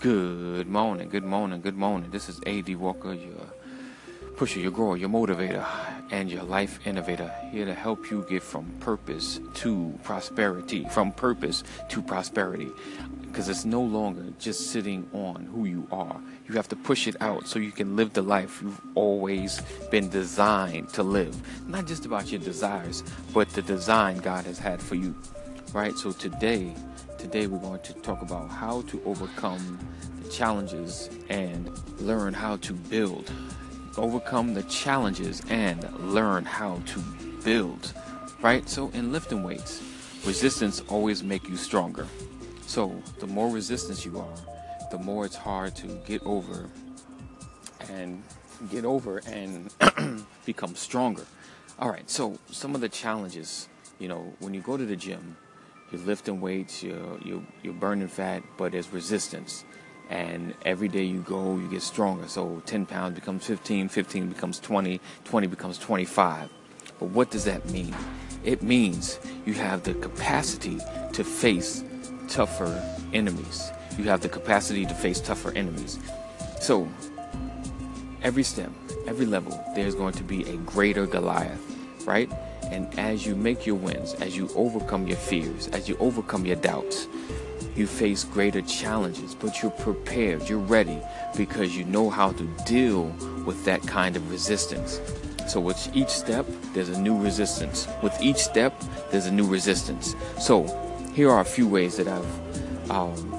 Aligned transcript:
Good 0.00 0.66
morning, 0.66 1.10
good 1.10 1.24
morning, 1.24 1.60
good 1.60 1.76
morning. 1.76 2.10
This 2.10 2.30
is 2.30 2.40
AD 2.46 2.74
Walker, 2.76 3.12
your 3.12 3.34
pusher, 4.34 4.58
your 4.58 4.70
grower, 4.70 4.96
your 4.96 5.10
motivator, 5.10 5.66
and 6.10 6.30
your 6.30 6.42
life 6.42 6.78
innovator. 6.86 7.30
Here 7.50 7.66
to 7.66 7.74
help 7.74 8.10
you 8.10 8.24
get 8.26 8.42
from 8.42 8.64
purpose 8.80 9.40
to 9.56 10.00
prosperity, 10.02 10.86
from 10.88 11.12
purpose 11.12 11.64
to 11.90 12.00
prosperity. 12.00 12.70
Because 13.26 13.50
it's 13.50 13.66
no 13.66 13.82
longer 13.82 14.24
just 14.38 14.70
sitting 14.70 15.06
on 15.12 15.44
who 15.44 15.66
you 15.66 15.86
are. 15.92 16.18
You 16.48 16.54
have 16.54 16.68
to 16.68 16.76
push 16.76 17.06
it 17.06 17.20
out 17.20 17.46
so 17.46 17.58
you 17.58 17.70
can 17.70 17.94
live 17.94 18.14
the 18.14 18.22
life 18.22 18.62
you've 18.62 18.80
always 18.94 19.60
been 19.90 20.08
designed 20.08 20.88
to 20.94 21.02
live. 21.02 21.36
Not 21.68 21.86
just 21.86 22.06
about 22.06 22.32
your 22.32 22.40
desires, 22.40 23.04
but 23.34 23.50
the 23.50 23.60
design 23.60 24.16
God 24.20 24.46
has 24.46 24.58
had 24.58 24.80
for 24.80 24.94
you. 24.94 25.14
Right? 25.72 25.96
So 25.96 26.10
today, 26.10 26.74
today 27.16 27.46
we're 27.46 27.60
going 27.60 27.80
to 27.82 27.92
talk 27.94 28.22
about 28.22 28.50
how 28.50 28.82
to 28.82 29.00
overcome 29.04 29.78
the 30.20 30.28
challenges 30.28 31.08
and 31.28 31.70
learn 32.00 32.34
how 32.34 32.56
to 32.56 32.72
build. 32.72 33.30
Overcome 33.96 34.54
the 34.54 34.64
challenges 34.64 35.42
and 35.48 35.88
learn 36.12 36.44
how 36.44 36.80
to 36.86 37.00
build. 37.44 37.92
Right? 38.42 38.68
So 38.68 38.90
in 38.94 39.12
lifting 39.12 39.44
weights, 39.44 39.80
resistance 40.26 40.82
always 40.88 41.22
make 41.22 41.48
you 41.48 41.56
stronger. 41.56 42.08
So 42.66 43.00
the 43.20 43.28
more 43.28 43.48
resistance 43.48 44.04
you 44.04 44.18
are, 44.18 44.88
the 44.90 44.98
more 44.98 45.24
it's 45.24 45.36
hard 45.36 45.76
to 45.76 45.86
get 46.04 46.20
over 46.24 46.68
and 47.88 48.24
get 48.72 48.84
over 48.84 49.18
and 49.18 49.72
become 50.44 50.74
stronger. 50.74 51.26
All 51.78 51.88
right, 51.88 52.10
so 52.10 52.38
some 52.50 52.74
of 52.74 52.80
the 52.80 52.88
challenges, 52.88 53.68
you 54.00 54.08
know, 54.08 54.34
when 54.40 54.52
you 54.52 54.60
go 54.62 54.76
to 54.76 54.84
the 54.84 54.96
gym, 54.96 55.36
you're 55.90 56.00
lifting 56.02 56.40
weights, 56.40 56.82
you're, 56.82 57.18
you're, 57.24 57.42
you're 57.62 57.74
burning 57.74 58.08
fat, 58.08 58.42
but 58.56 58.72
there's 58.72 58.92
resistance. 58.92 59.64
And 60.08 60.54
every 60.64 60.88
day 60.88 61.04
you 61.04 61.20
go, 61.20 61.56
you 61.56 61.68
get 61.68 61.82
stronger. 61.82 62.26
So 62.28 62.62
10 62.66 62.86
pounds 62.86 63.14
becomes 63.14 63.46
15, 63.46 63.88
15 63.88 64.28
becomes 64.28 64.58
20, 64.58 65.00
20 65.24 65.46
becomes 65.46 65.78
25. 65.78 66.50
But 66.98 67.06
what 67.06 67.30
does 67.30 67.44
that 67.44 67.68
mean? 67.70 67.94
It 68.42 68.62
means 68.62 69.20
you 69.46 69.54
have 69.54 69.84
the 69.84 69.94
capacity 69.94 70.78
to 71.12 71.24
face 71.24 71.84
tougher 72.28 72.82
enemies. 73.12 73.70
You 73.98 74.04
have 74.04 74.20
the 74.20 74.28
capacity 74.28 74.86
to 74.86 74.94
face 74.94 75.20
tougher 75.20 75.52
enemies. 75.52 75.98
So, 76.60 76.88
every 78.22 78.42
step, 78.42 78.70
every 79.06 79.26
level, 79.26 79.62
there's 79.74 79.94
going 79.94 80.14
to 80.14 80.24
be 80.24 80.48
a 80.48 80.56
greater 80.58 81.06
Goliath, 81.06 81.60
right? 82.06 82.30
And 82.70 82.98
as 82.98 83.26
you 83.26 83.34
make 83.34 83.66
your 83.66 83.76
wins, 83.76 84.14
as 84.14 84.36
you 84.36 84.48
overcome 84.54 85.06
your 85.06 85.16
fears, 85.16 85.68
as 85.68 85.88
you 85.88 85.96
overcome 85.98 86.46
your 86.46 86.56
doubts, 86.56 87.08
you 87.74 87.86
face 87.86 88.24
greater 88.24 88.62
challenges, 88.62 89.34
but 89.34 89.62
you're 89.62 89.70
prepared, 89.72 90.48
you're 90.48 90.58
ready 90.58 91.00
because 91.36 91.76
you 91.76 91.84
know 91.84 92.10
how 92.10 92.32
to 92.32 92.44
deal 92.66 93.04
with 93.46 93.64
that 93.64 93.82
kind 93.82 94.16
of 94.16 94.30
resistance. 94.30 95.00
So, 95.48 95.60
with 95.60 95.90
each 95.94 96.10
step, 96.10 96.46
there's 96.74 96.90
a 96.90 97.00
new 97.00 97.20
resistance. 97.20 97.88
With 98.02 98.16
each 98.22 98.36
step, 98.36 98.72
there's 99.10 99.26
a 99.26 99.32
new 99.32 99.46
resistance. 99.46 100.14
So, 100.38 100.64
here 101.12 101.28
are 101.30 101.40
a 101.40 101.44
few 101.44 101.66
ways 101.66 101.96
that 101.96 102.06
I've 102.06 102.90
um, 102.90 103.32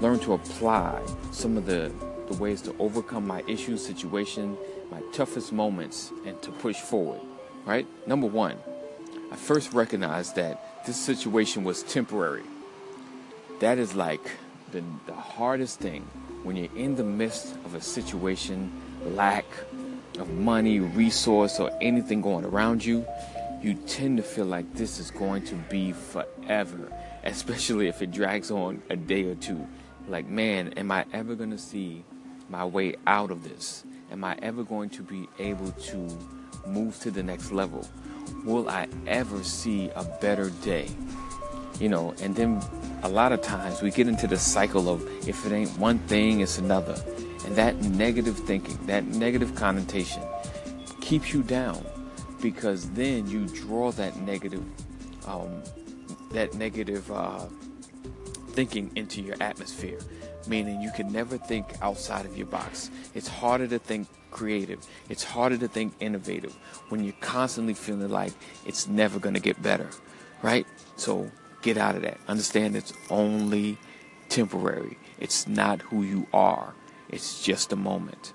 learned 0.00 0.22
to 0.22 0.32
apply 0.32 1.00
some 1.30 1.56
of 1.56 1.66
the, 1.66 1.92
the 2.28 2.34
ways 2.38 2.60
to 2.62 2.74
overcome 2.80 3.26
my 3.26 3.44
issues, 3.46 3.86
situation, 3.86 4.56
my 4.90 5.00
toughest 5.12 5.52
moments, 5.52 6.12
and 6.26 6.40
to 6.42 6.50
push 6.50 6.76
forward. 6.76 7.20
Right? 7.64 7.86
Number 8.06 8.26
one, 8.26 8.56
I 9.32 9.36
first 9.36 9.72
recognized 9.72 10.36
that 10.36 10.84
this 10.86 10.96
situation 10.96 11.64
was 11.64 11.82
temporary. 11.82 12.42
That 13.60 13.78
is 13.78 13.94
like 13.94 14.30
the, 14.72 14.82
the 15.06 15.14
hardest 15.14 15.80
thing 15.80 16.02
when 16.42 16.56
you're 16.56 16.76
in 16.76 16.94
the 16.94 17.04
midst 17.04 17.54
of 17.64 17.74
a 17.74 17.80
situation, 17.80 18.70
lack 19.06 19.46
of 20.18 20.28
money, 20.30 20.80
resource, 20.80 21.58
or 21.58 21.70
anything 21.80 22.20
going 22.20 22.44
around 22.44 22.84
you. 22.84 23.06
You 23.62 23.74
tend 23.74 24.18
to 24.18 24.22
feel 24.22 24.44
like 24.44 24.74
this 24.74 24.98
is 24.98 25.10
going 25.10 25.44
to 25.46 25.54
be 25.54 25.92
forever, 25.92 26.92
especially 27.24 27.88
if 27.88 28.02
it 28.02 28.10
drags 28.12 28.50
on 28.50 28.82
a 28.90 28.96
day 28.96 29.24
or 29.24 29.36
two. 29.36 29.66
Like, 30.06 30.26
man, 30.26 30.74
am 30.74 30.90
I 30.90 31.06
ever 31.14 31.34
going 31.34 31.50
to 31.50 31.58
see 31.58 32.04
my 32.50 32.64
way 32.66 32.96
out 33.06 33.30
of 33.30 33.42
this? 33.42 33.84
Am 34.10 34.22
I 34.22 34.36
ever 34.42 34.64
going 34.64 34.90
to 34.90 35.02
be 35.02 35.28
able 35.38 35.72
to 35.72 36.18
move 36.66 36.98
to 37.00 37.10
the 37.10 37.22
next 37.22 37.52
level? 37.52 37.88
Will 38.44 38.68
I 38.68 38.88
ever 39.06 39.42
see 39.42 39.90
a 39.94 40.04
better 40.20 40.50
day? 40.62 40.88
You 41.80 41.88
know, 41.88 42.14
and 42.22 42.36
then 42.36 42.62
a 43.02 43.08
lot 43.08 43.32
of 43.32 43.42
times 43.42 43.82
we 43.82 43.90
get 43.90 44.06
into 44.06 44.26
the 44.26 44.36
cycle 44.36 44.88
of 44.88 45.02
if 45.28 45.44
it 45.44 45.52
ain't 45.52 45.76
one 45.78 45.98
thing, 46.00 46.40
it's 46.40 46.58
another. 46.58 46.96
And 47.44 47.56
that 47.56 47.76
negative 47.82 48.38
thinking, 48.38 48.78
that 48.86 49.04
negative 49.04 49.54
connotation 49.54 50.22
keeps 51.00 51.32
you 51.32 51.42
down 51.42 51.84
because 52.40 52.90
then 52.90 53.26
you 53.28 53.46
draw 53.46 53.90
that 53.92 54.16
negative, 54.20 54.62
um, 55.26 55.62
that 56.32 56.54
negative 56.54 57.10
uh, 57.10 57.46
thinking 58.54 58.90
into 58.94 59.20
your 59.20 59.36
atmosphere, 59.40 59.98
meaning 60.46 60.80
you 60.80 60.92
can 60.92 61.12
never 61.12 61.36
think 61.36 61.66
outside 61.82 62.24
of 62.24 62.36
your 62.36 62.46
box. 62.46 62.90
It's 63.14 63.28
harder 63.28 63.66
to 63.66 63.78
think 63.78 64.06
creative. 64.30 64.80
It's 65.08 65.24
harder 65.24 65.58
to 65.58 65.68
think 65.68 65.94
innovative 66.00 66.54
when 66.88 67.02
you're 67.02 67.14
constantly 67.20 67.74
feeling 67.74 68.10
like 68.10 68.32
it's 68.64 68.86
never 68.86 69.18
going 69.18 69.34
to 69.34 69.40
get 69.40 69.60
better, 69.62 69.88
right? 70.42 70.66
So 70.96 71.30
get 71.62 71.76
out 71.76 71.96
of 71.96 72.02
that. 72.02 72.18
Understand 72.28 72.76
it's 72.76 72.92
only 73.10 73.76
temporary. 74.28 74.98
It's 75.18 75.48
not 75.48 75.82
who 75.82 76.02
you 76.02 76.26
are. 76.32 76.74
It's 77.08 77.42
just 77.42 77.72
a 77.72 77.76
moment. 77.76 78.32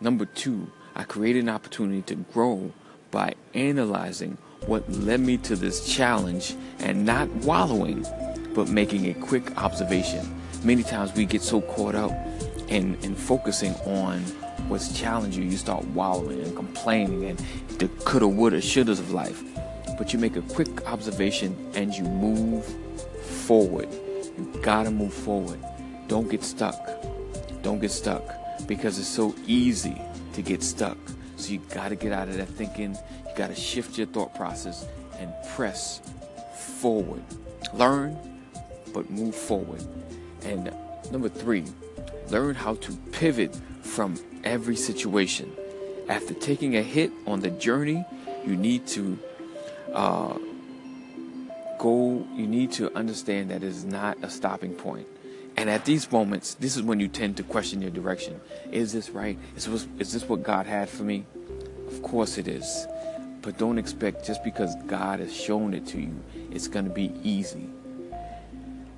Number 0.00 0.26
two, 0.26 0.70
I 0.94 1.04
created 1.04 1.44
an 1.44 1.48
opportunity 1.48 2.02
to 2.02 2.16
grow 2.16 2.72
by 3.10 3.34
analyzing 3.54 4.38
what 4.66 4.90
led 4.90 5.20
me 5.20 5.36
to 5.38 5.56
this 5.56 5.92
challenge 5.92 6.56
and 6.78 7.04
not 7.04 7.28
wallowing, 7.30 8.06
but 8.54 8.68
making 8.68 9.08
a 9.08 9.14
quick 9.14 9.56
observation. 9.58 10.40
Many 10.64 10.82
times 10.82 11.12
we 11.14 11.24
get 11.24 11.42
so 11.42 11.60
caught 11.60 11.94
up 11.94 12.12
in, 12.68 12.96
in 13.02 13.14
focusing 13.14 13.74
on 13.86 14.20
what's 14.68 14.98
challenging 14.98 15.44
you, 15.44 15.50
you 15.50 15.56
start 15.56 15.84
wallowing 15.88 16.40
and 16.40 16.54
complaining 16.54 17.24
and 17.24 17.38
the 17.78 17.88
coulda, 18.04 18.28
woulda, 18.28 18.58
shouldas 18.58 19.00
of 19.00 19.12
life. 19.12 19.42
But 19.98 20.12
you 20.12 20.18
make 20.18 20.36
a 20.36 20.42
quick 20.42 20.86
observation 20.86 21.56
and 21.74 21.92
you 21.92 22.04
move 22.04 22.64
forward. 23.20 23.88
You 24.38 24.60
gotta 24.62 24.90
move 24.90 25.12
forward. 25.12 25.58
Don't 26.08 26.30
get 26.30 26.42
stuck. 26.42 26.80
Don't 27.62 27.80
get 27.80 27.90
stuck 27.90 28.22
because 28.66 28.98
it's 28.98 29.08
so 29.08 29.34
easy 29.46 30.00
to 30.32 30.42
get 30.42 30.62
stuck. 30.62 30.96
So 31.36 31.52
you 31.52 31.60
gotta 31.74 31.96
get 31.96 32.12
out 32.12 32.28
of 32.28 32.36
that 32.36 32.48
thinking. 32.48 32.92
You 33.26 33.32
gotta 33.36 33.54
shift 33.54 33.98
your 33.98 34.06
thought 34.06 34.34
process 34.34 34.86
and 35.18 35.32
press 35.54 36.00
forward. 36.80 37.22
Learn, 37.74 38.16
but 38.92 39.10
move 39.10 39.34
forward. 39.34 39.82
And 40.44 40.72
number 41.10 41.28
three, 41.28 41.64
learn 42.30 42.54
how 42.54 42.74
to 42.76 42.92
pivot 43.12 43.54
from 43.82 44.16
every 44.44 44.76
situation. 44.76 45.52
After 46.08 46.34
taking 46.34 46.76
a 46.76 46.82
hit 46.82 47.10
on 47.26 47.40
the 47.40 47.50
journey, 47.50 48.04
you 48.44 48.56
need 48.56 48.86
to 48.88 49.18
uh, 49.92 50.36
go, 51.78 52.26
you 52.34 52.46
need 52.46 52.72
to 52.72 52.94
understand 52.96 53.50
that 53.50 53.56
it 53.56 53.64
is 53.64 53.84
not 53.84 54.18
a 54.22 54.30
stopping 54.30 54.74
point. 54.74 55.06
And 55.56 55.68
at 55.68 55.84
these 55.84 56.10
moments, 56.10 56.54
this 56.54 56.76
is 56.76 56.82
when 56.82 56.98
you 56.98 57.08
tend 57.08 57.36
to 57.36 57.42
question 57.42 57.82
your 57.82 57.90
direction. 57.90 58.40
Is 58.70 58.92
this 58.92 59.10
right? 59.10 59.38
Is 59.54 59.66
this, 59.66 59.86
is 59.98 60.12
this 60.12 60.28
what 60.28 60.42
God 60.42 60.66
had 60.66 60.88
for 60.88 61.02
me? 61.02 61.26
Of 61.88 62.02
course 62.02 62.38
it 62.38 62.48
is. 62.48 62.86
But 63.42 63.58
don't 63.58 63.76
expect 63.76 64.24
just 64.24 64.42
because 64.44 64.74
God 64.86 65.20
has 65.20 65.34
shown 65.34 65.74
it 65.74 65.86
to 65.88 66.00
you, 66.00 66.14
it's 66.50 66.68
going 66.68 66.86
to 66.86 66.90
be 66.90 67.12
easy. 67.22 67.68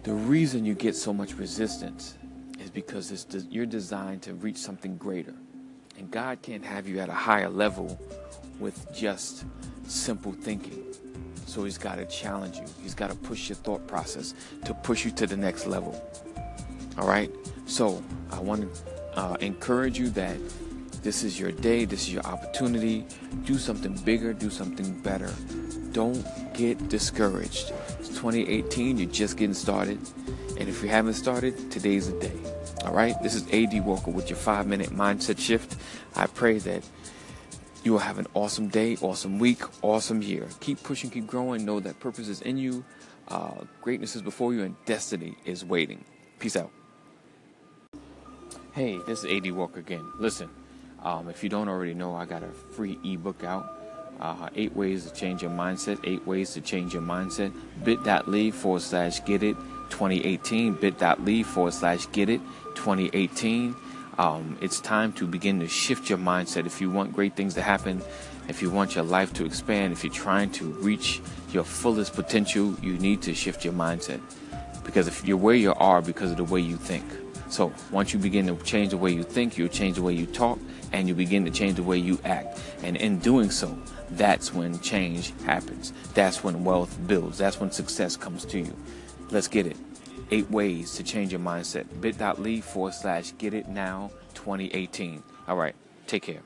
The 0.05 0.13
reason 0.13 0.67
you 0.67 0.75
get 0.75 0.95
so 0.95 1.15
much 1.15 1.33
resistance 1.33 2.19
is 2.61 2.69
because 2.69 3.25
de- 3.25 3.39
you're 3.51 3.65
designed 3.65 4.21
to 4.25 4.35
reach 4.35 4.59
something 4.59 4.99
greater. 4.99 5.33
And 5.97 6.11
God 6.11 6.43
can't 6.43 6.63
have 6.63 6.87
you 6.87 7.01
at 7.01 7.09
a 7.09 7.15
higher 7.15 7.49
level 7.49 7.99
with 8.61 8.87
just 8.95 9.47
simple 9.87 10.33
thinking. 10.33 10.85
So 11.47 11.65
He's 11.65 11.79
got 11.79 11.95
to 11.95 12.05
challenge 12.05 12.59
you, 12.59 12.67
He's 12.83 12.95
got 12.95 13.09
to 13.09 13.17
push 13.17 13.49
your 13.49 13.57
thought 13.57 13.87
process 13.87 14.35
to 14.67 14.75
push 14.75 15.07
you 15.07 15.11
to 15.13 15.27
the 15.27 15.39
next 15.39 15.67
level. 15.67 15.99
All 16.99 17.09
right? 17.09 17.31
So 17.65 18.05
I 18.31 18.41
want 18.41 18.61
to 18.61 19.19
uh, 19.19 19.37
encourage 19.41 19.99
you 19.99 20.11
that 20.11 20.37
this 21.05 21.23
is 21.23 21.39
your 21.39 21.53
day, 21.53 21.85
this 21.85 22.05
is 22.05 22.15
your 22.15 22.25
opportunity. 22.25 23.05
Do 23.45 23.59
something 23.59 23.93
bigger, 23.93 24.33
do 24.33 24.49
something 24.49 24.99
better. 25.03 25.31
Don't 25.93 26.25
get 26.55 26.89
discouraged. 26.89 27.73
It's 28.01 28.09
2018, 28.09 28.97
you're 28.97 29.11
just 29.11 29.37
getting 29.37 29.55
started. 29.55 30.01
And 30.59 30.67
if 30.67 30.83
you 30.83 30.89
haven't 30.89 31.15
started, 31.15 31.71
today's 31.71 32.11
the 32.11 32.19
day. 32.19 32.33
All 32.87 32.95
right? 32.95 33.15
This 33.23 33.35
is 33.35 33.45
AD 33.53 33.85
Walker 33.85 34.11
with 34.11 34.31
your 34.31 34.39
five 34.39 34.67
minute 34.67 34.91
mindset 34.91 35.39
shift. 35.39 35.77
I 36.17 36.27
pray 36.27 36.59
that 36.61 36.83
you 37.85 37.93
will 37.93 37.99
have 37.99 38.19
an 38.19 38.27
awesome 38.33 38.69
day, 38.69 38.97
awesome 39.03 39.39
week, 39.39 39.63
awesome 39.83 40.23
year. 40.23 40.49
Keep 40.61 40.83
pushing, 40.83 41.11
keep 41.11 41.27
growing. 41.27 41.67
Know 41.67 41.81
that 41.81 42.01
purpose 42.01 42.29
is 42.29 42.41
in 42.41 42.57
you, 42.57 42.83
uh, 43.29 43.53
greatness 43.83 44.17
is 44.17 44.23
before 44.23 44.55
you, 44.55 44.63
and 44.63 44.75
destiny 44.87 45.37
is 45.45 45.67
waiting. 45.67 46.03
Peace 46.39 46.57
out. 46.57 46.71
Hey, 48.73 48.99
this 49.07 49.23
is 49.23 49.31
AD 49.31 49.53
Walker 49.53 49.81
again. 49.81 50.05
Listen, 50.19 50.49
um, 51.05 51.29
if 51.29 51.43
you 51.43 51.51
don't 51.51 51.69
already 51.69 51.95
know, 51.95 52.15
I 52.15 52.25
got 52.25 52.43
a 52.43 52.49
free 52.49 52.99
ebook 53.05 53.45
out. 53.45 53.81
Uh, 54.21 54.49
eight 54.55 54.75
ways 54.75 55.05
to 55.05 55.13
change 55.13 55.43
your 55.43 55.51
mindset. 55.51 55.99
Eight 56.05 56.27
ways 56.27 56.55
to 56.55 56.61
change 56.61 56.95
your 56.95 57.03
mindset. 57.03 57.53
Bit.ly 57.85 58.51
forward 58.53 58.83
slash 58.83 59.23
get 59.25 59.43
it 59.43 59.57
2018. 59.91 60.75
Bit.ly 60.75 61.43
forward 61.43 61.75
slash 61.75 62.11
get 62.13 62.29
it 62.29 62.41
2018. 62.75 63.75
Um, 64.17 64.57
it's 64.61 64.81
time 64.81 65.13
to 65.15 65.27
begin 65.27 65.61
to 65.61 65.69
shift 65.69 66.09
your 66.09 66.19
mindset. 66.19 66.67
If 66.67 66.81
you 66.81 66.91
want 66.91 67.13
great 67.13 67.35
things 67.35 67.55
to 67.55 67.63
happen, 67.63 68.01
if 68.49 68.63
you 68.63 68.71
want 68.71 68.95
your 68.95 69.05
life 69.05 69.33
to 69.35 69.45
expand, 69.45 69.93
if 69.93 70.05
you're 70.05 70.13
trying 70.13 70.51
to 70.53 70.67
reach 70.67 71.21
your 71.51 71.65
fullest 71.65 72.15
potential, 72.15 72.75
you 72.81 72.97
need 72.99 73.23
to 73.23 73.35
shift 73.35 73.65
your 73.65 73.75
mindset. 73.75 74.21
Because 74.85 75.09
if 75.09 75.27
you're 75.27 75.37
where 75.37 75.55
you 75.55 75.75
are 75.75 76.01
because 76.01 76.31
of 76.31 76.37
the 76.37 76.45
way 76.45 76.61
you 76.61 76.77
think. 76.77 77.05
So 77.49 77.73
once 77.91 78.13
you 78.13 78.19
begin 78.19 78.47
to 78.47 78.57
change 78.65 78.91
the 78.91 78.97
way 78.97 79.13
you 79.13 79.23
think, 79.23 79.57
you'll 79.57 79.69
change 79.69 79.97
the 79.97 80.03
way 80.03 80.13
you 80.13 80.27
talk, 80.27 80.59
and 80.93 81.09
you 81.09 81.15
begin 81.15 81.45
to 81.45 81.51
change 81.51 81.77
the 81.77 81.83
way 81.83 81.99
you 81.99 82.19
act. 82.25 82.61
And 82.83 82.97
in 82.97 83.19
doing 83.19 83.51
so, 83.51 83.77
that's 84.11 84.53
when 84.53 84.79
change 84.81 85.33
happens. 85.45 85.93
That's 86.15 86.43
when 86.45 86.65
wealth 86.65 86.97
builds. 87.07 87.39
That's 87.39 87.61
when 87.61 87.71
success 87.71 88.17
comes 88.17 88.45
to 88.47 88.59
you. 88.59 88.77
Let's 89.31 89.49
get 89.49 89.67
it. 89.67 89.77
Eight 90.31 90.51
ways 90.51 90.95
to 90.95 91.03
change 91.03 91.33
your 91.33 91.41
mindset. 91.41 91.87
Bit.ly 92.01 92.61
forward 92.61 92.95
slash 92.95 93.33
get 93.39 93.55
it 93.55 93.69
now 93.69 94.11
2018. 94.35 95.23
All 95.49 95.57
right. 95.57 95.75
Take 96.07 96.23
care. 96.23 96.43